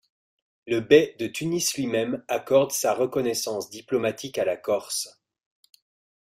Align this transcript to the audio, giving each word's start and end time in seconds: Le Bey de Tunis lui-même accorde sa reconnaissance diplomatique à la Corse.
Le 0.65 0.79
Bey 0.79 1.15
de 1.19 1.27
Tunis 1.27 1.75
lui-même 1.77 2.25
accorde 2.27 2.71
sa 2.71 2.95
reconnaissance 2.95 3.69
diplomatique 3.69 4.39
à 4.39 4.45
la 4.45 4.57
Corse. 4.57 5.21